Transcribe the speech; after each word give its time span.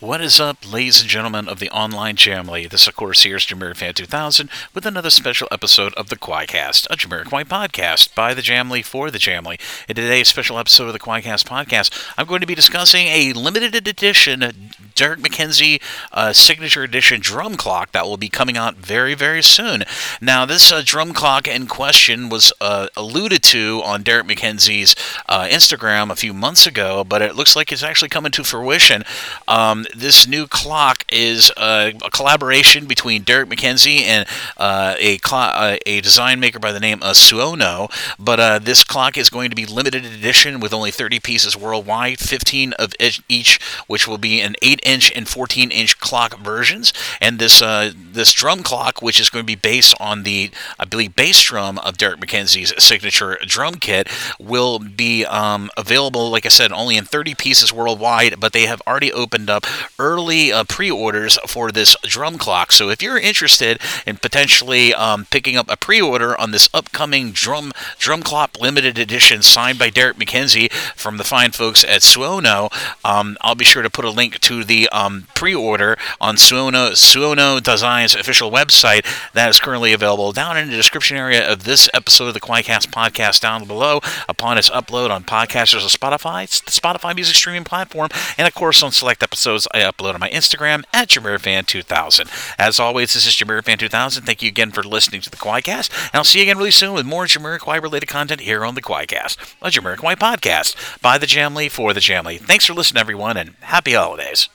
What 0.00 0.20
is 0.20 0.38
up, 0.38 0.58
ladies 0.72 1.00
and 1.00 1.10
gentlemen 1.10 1.48
of 1.48 1.58
the 1.58 1.70
online 1.70 2.14
Jamily? 2.14 2.70
This, 2.70 2.86
of 2.86 2.94
course, 2.94 3.24
here 3.24 3.34
is 3.34 3.44
Fan 3.44 3.94
2000 3.94 4.48
with 4.72 4.86
another 4.86 5.10
special 5.10 5.48
episode 5.50 5.92
of 5.94 6.08
the 6.08 6.14
QUAICast, 6.14 6.86
a 6.88 6.96
Jamiroquai 6.96 7.42
podcast 7.46 8.14
by 8.14 8.32
the 8.32 8.40
Jamily 8.40 8.84
for 8.84 9.10
the 9.10 9.18
Jamily. 9.18 9.60
In 9.88 9.96
today's 9.96 10.28
special 10.28 10.56
episode 10.56 10.86
of 10.86 10.92
the 10.92 11.00
QUAICast 11.00 11.48
podcast, 11.48 12.14
I'm 12.16 12.28
going 12.28 12.40
to 12.42 12.46
be 12.46 12.54
discussing 12.54 13.08
a 13.08 13.32
limited 13.32 13.74
edition 13.74 14.70
Derrick 14.98 15.20
McKenzie 15.20 15.80
uh, 16.12 16.32
signature 16.32 16.82
edition 16.82 17.20
drum 17.20 17.56
clock 17.56 17.92
that 17.92 18.04
will 18.04 18.16
be 18.16 18.28
coming 18.28 18.56
out 18.56 18.74
very, 18.74 19.14
very 19.14 19.42
soon. 19.44 19.84
Now, 20.20 20.44
this 20.44 20.72
uh, 20.72 20.82
drum 20.84 21.12
clock 21.12 21.46
in 21.46 21.68
question 21.68 22.28
was 22.28 22.52
uh, 22.60 22.88
alluded 22.96 23.44
to 23.44 23.80
on 23.84 24.02
Derrick 24.02 24.26
McKenzie's 24.26 24.96
uh, 25.28 25.44
Instagram 25.44 26.10
a 26.10 26.16
few 26.16 26.34
months 26.34 26.66
ago, 26.66 27.04
but 27.04 27.22
it 27.22 27.36
looks 27.36 27.54
like 27.54 27.70
it's 27.70 27.84
actually 27.84 28.08
coming 28.08 28.32
to 28.32 28.42
fruition. 28.42 29.04
Um, 29.46 29.86
this 29.94 30.26
new 30.26 30.48
clock 30.48 31.04
is 31.12 31.52
a, 31.56 31.94
a 32.04 32.10
collaboration 32.10 32.86
between 32.86 33.22
Derrick 33.22 33.48
McKenzie 33.48 34.00
and 34.00 34.26
uh, 34.56 34.96
a 34.98 35.18
cl- 35.24 35.52
uh, 35.54 35.76
a 35.86 36.00
design 36.00 36.40
maker 36.40 36.58
by 36.58 36.72
the 36.72 36.80
name 36.80 37.04
of 37.04 37.14
Suono. 37.14 37.88
But 38.18 38.40
uh, 38.40 38.58
this 38.58 38.82
clock 38.82 39.16
is 39.16 39.30
going 39.30 39.50
to 39.50 39.56
be 39.56 39.64
limited 39.64 40.04
edition 40.04 40.58
with 40.58 40.72
only 40.72 40.90
30 40.90 41.20
pieces 41.20 41.56
worldwide, 41.56 42.18
15 42.18 42.72
of 42.72 42.94
each, 43.28 43.60
which 43.86 44.08
will 44.08 44.18
be 44.18 44.40
an 44.40 44.56
8-inch 44.88 45.12
and 45.14 45.26
14-inch 45.26 45.97
clock 46.00 46.38
versions. 46.38 46.92
And 47.20 47.38
this 47.38 47.62
uh, 47.62 47.92
this 47.96 48.32
drum 48.32 48.62
clock, 48.62 49.02
which 49.02 49.20
is 49.20 49.30
going 49.30 49.44
to 49.44 49.46
be 49.46 49.54
based 49.54 49.94
on 50.00 50.22
the 50.22 50.50
I 50.78 50.84
believe 50.84 51.14
bass 51.14 51.42
drum 51.42 51.78
of 51.78 51.98
Derrick 51.98 52.20
McKenzie's 52.20 52.72
signature 52.82 53.38
drum 53.46 53.74
kit, 53.76 54.08
will 54.38 54.78
be 54.78 55.24
um, 55.24 55.70
available. 55.76 56.30
Like 56.30 56.46
I 56.46 56.50
said, 56.50 56.72
only 56.72 56.96
in 56.96 57.04
30 57.04 57.34
pieces 57.34 57.72
worldwide, 57.72 58.40
but 58.40 58.52
they 58.52 58.66
have 58.66 58.82
already 58.86 59.12
opened 59.12 59.50
up 59.50 59.66
early 59.98 60.52
uh, 60.52 60.64
pre-orders 60.64 61.38
for 61.46 61.70
this 61.70 61.96
drum 62.02 62.38
clock. 62.38 62.72
So 62.72 62.90
if 62.90 63.02
you're 63.02 63.18
interested 63.18 63.80
in 64.06 64.16
potentially 64.16 64.94
um, 64.94 65.26
picking 65.30 65.56
up 65.56 65.66
a 65.68 65.76
pre-order 65.76 66.38
on 66.38 66.50
this 66.50 66.68
upcoming 66.72 67.32
drum 67.32 67.72
drum 67.98 68.22
clock 68.22 68.58
limited 68.60 68.98
edition 68.98 69.42
signed 69.42 69.78
by 69.78 69.90
Derrick 69.90 70.16
McKenzie 70.16 70.72
from 70.96 71.16
the 71.16 71.24
fine 71.24 71.52
folks 71.52 71.84
at 71.84 72.02
Suono, 72.02 72.72
um, 73.04 73.36
I'll 73.40 73.54
be 73.54 73.64
sure 73.64 73.82
to 73.82 73.90
put 73.90 74.04
a 74.04 74.10
link 74.10 74.40
to 74.40 74.64
the 74.64 74.88
um, 74.90 75.26
pre-order 75.34 75.97
on 76.20 76.36
Suono 76.36 76.92
Suono 76.92 77.62
Design's 77.62 78.14
official 78.14 78.50
website 78.50 79.04
that 79.32 79.48
is 79.48 79.60
currently 79.60 79.92
available 79.92 80.32
down 80.32 80.56
in 80.56 80.68
the 80.68 80.76
description 80.76 81.16
area 81.16 81.50
of 81.50 81.64
this 81.64 81.88
episode 81.92 82.28
of 82.28 82.34
the 82.34 82.40
QUAICast 82.40 82.88
podcast 82.88 83.40
down 83.40 83.66
below 83.66 84.00
upon 84.28 84.58
its 84.58 84.70
upload 84.70 85.10
on 85.10 85.24
podcasters 85.24 85.84
of 85.84 85.90
Spotify, 85.90 86.46
the 86.64 86.70
Spotify 86.70 87.14
music 87.14 87.36
streaming 87.36 87.64
platform, 87.64 88.08
and 88.36 88.46
of 88.46 88.54
course 88.54 88.82
on 88.82 88.92
select 88.92 89.22
episodes 89.22 89.66
I 89.74 89.80
upload 89.80 90.14
on 90.14 90.20
my 90.20 90.30
Instagram 90.30 90.84
at 90.92 91.08
JameerFan2000. 91.08 92.54
As 92.58 92.78
always, 92.78 93.14
this 93.14 93.26
is 93.26 93.32
JameerFan2000. 93.32 94.20
Thank 94.20 94.42
you 94.42 94.48
again 94.48 94.70
for 94.70 94.82
listening 94.82 95.20
to 95.22 95.30
the 95.30 95.36
QUAICast, 95.36 95.90
and 96.12 96.14
I'll 96.14 96.24
see 96.24 96.38
you 96.38 96.44
again 96.44 96.58
really 96.58 96.70
soon 96.70 96.94
with 96.94 97.06
more 97.06 97.26
Jamiroquai 97.26 97.82
related 97.82 98.06
content 98.06 98.42
here 98.42 98.64
on 98.64 98.74
the 98.74 98.82
QUAICast, 98.82 99.56
a 99.62 99.70
Jamiroquai 99.70 100.16
podcast 100.16 101.00
by 101.02 101.18
the 101.18 101.26
Jamily 101.26 101.70
for 101.70 101.92
the 101.92 102.00
Jamily. 102.00 102.38
Thanks 102.38 102.66
for 102.66 102.74
listening, 102.74 103.00
everyone, 103.00 103.36
and 103.36 103.54
happy 103.60 103.94
holidays. 103.94 104.46